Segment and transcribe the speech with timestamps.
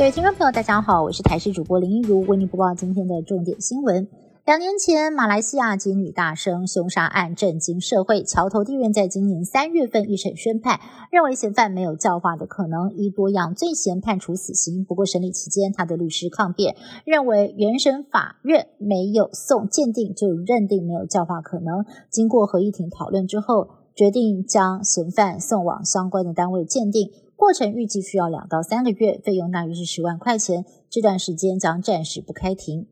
[0.00, 4.08] 各位听众朋友，大家好，我是台视主播林一如，为您播报今天的重点新闻。
[4.46, 8.22] 两年前，马来西亚警女大生凶杀案震惊社会。
[8.22, 10.80] 桥头地院在今年三月份一审宣判，
[11.12, 14.86] 认为嫌犯没有教化的可能，依多样罪嫌判处死刑。
[14.86, 16.74] 不过审理期间，他的律师抗辩，
[17.04, 21.84] 认为原审法院没有送鉴定就认定没有教化可能。
[22.08, 27.10] 经过合议庭讨论之后，决定将嫌犯送往相关的单位鉴定。
[27.40, 30.66] 过程预计需要两到三个月，费用大约是十万块钱。
[30.90, 32.86] 这段时间将暂时不开庭。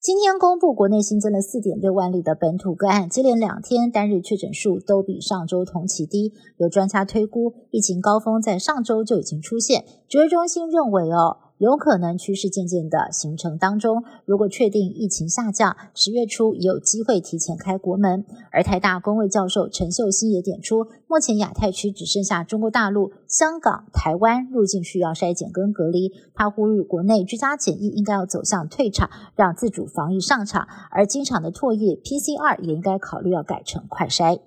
[0.00, 6.32] 今天公布国内新增了四点六万例的本土个案，接连两天单日确诊数都比上周同期低。
[6.56, 9.84] 有专家推估，疫情高峰在上周就已经出现。
[10.08, 11.47] 指挥中心认为，哦。
[11.58, 18.24] 有可能趋势渐渐的形成当中，如果确定疫情下降，十月初也有机会提前开国门。
[18.52, 26.12] 而台大公卫教授陈秀熙也点出，目前亚太区只剩下中国大陆、香港、台湾入境需要筛检跟隔离。
[26.32, 34.38] 他呼吁国内居家检疫应该要走向退场，让自主防疫上场，而机场的唾液 PCR 也应该考虑要改成快筛。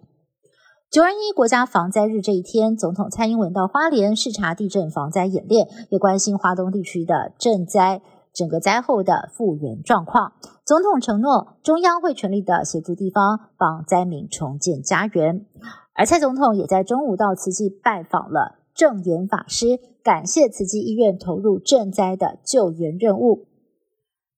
[0.92, 8.02] 九二一国家防灾日这一天，总统蔡英文到花莲视察地震防灾演练，也关心华东地区的震灾
[8.33, 10.33] 整个灾后的复原状况。
[10.66, 15.45] 总统承诺，中央会全力的协助地方帮灾民重建家园。
[15.94, 23.45] 而蔡总统也在中午到慈济拜访了正言法师，感谢慈济医院投入赈灾的救援任务。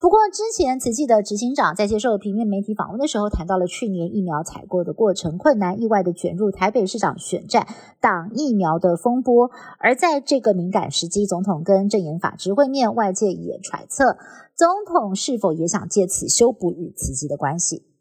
[0.04, 7.66] 不过，之前慈济的执行长在接受平面媒体访问的时候，谈到了去年疫苗采购的过程困难，意外的卷入台北市长选战
[8.02, 9.50] 挡疫苗的风波。
[9.80, 14.18] 而在这个敏感时机，总统跟正言法直会面，外界也揣测，
[14.58, 17.93] 总统是否也想借此修补与慈济的关系。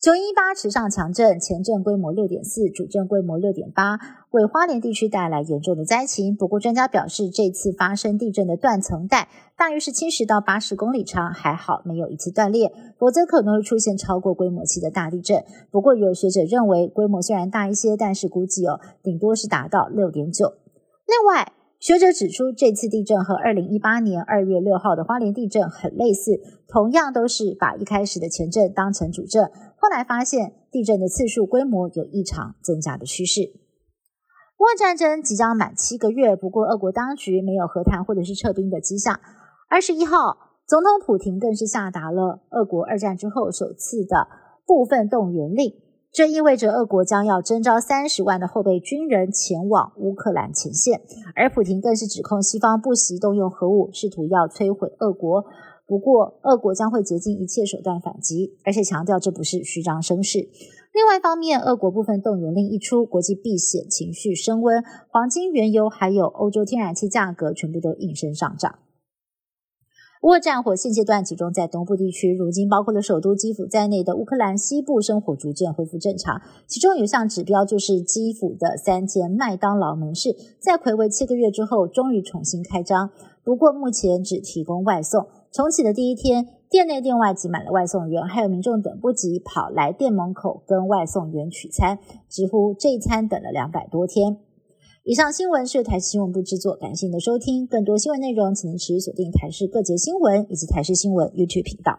[0.00, 3.98] 九一八池上强震，前震规模六点四，主震规模六点八，
[4.30, 6.36] 为花莲地区带来严重的灾情。
[6.36, 15.42] 不过，专家表示，这次发生地震的断层带大约是七十到八十公里长，还好没有一次断裂，否则可能会出现超过规模期的大地震。
[15.72, 20.52] 不过，有学者认为，规模虽然大一些，但是估计哦，顶多是达到六点九。
[21.08, 29.48] 另外，学者指出，这次地震和二零一八年二月六号的花莲地震很类似，同样都是把一开始的前震当成主震，
[29.80, 33.42] 后来发现地震的次数规模有异常增加的趋势。
[34.58, 39.20] 乌俄战争即将满七个月，不过俄国当局没有和谈或者是撤兵的迹象。
[39.70, 44.26] 二十一号，总统普廷更是下达了俄国二战之后首次的
[44.66, 45.72] 部分动员令。
[46.10, 51.02] 这意味着俄国将要征召三十万的后备军人前往乌克兰前线，
[51.36, 55.44] 而普廷更是指控西方不惜动用核武，试图要摧毁俄国。
[55.88, 60.50] 不过，俄国将会竭尽一切手段反击，而且强调这不是虚张声势。
[60.92, 68.80] 另外一方面，俄国部分动员令一出，国际避险情绪升温，黄金、原油还有欧洲天然气价格全部都应声上涨。
[70.22, 76.42] 乌俄战火现阶段集中在东部地区，如今包括了首都基辅在内的乌克兰西部生活逐渐恢复正常。
[76.66, 83.10] 其中有项指标就是基辅的三间麦当劳门市在魁违七个月之后终于重新开张，
[83.44, 85.28] 不过目前只提供外送。
[85.52, 91.98] 重启的第一天，店内店外挤满了外送员，还有民众等不及跑来店门口跟外送员取餐，
[92.28, 94.38] 直呼这一餐等了两百多天。
[95.04, 97.66] 以上新闻是台视新闻部制作，感谢您的收听。
[97.66, 101.98] 更多新闻内容，请您持续锁定台视各节新闻以及台视新闻 YouTube 频道。